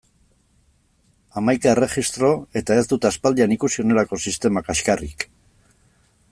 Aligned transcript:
Hamaika 1.41 1.69
erregistro 1.73 2.31
eta 2.63 2.79
ez 2.83 2.87
dut 2.95 3.05
aspaldian 3.11 3.55
ikusi 3.57 3.85
honelako 3.85 4.21
sistema 4.25 4.65
kaxkarrik! 4.71 5.29